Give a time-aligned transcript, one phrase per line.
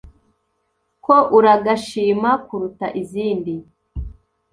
[1.05, 3.53] ko uragashima kuruta izindi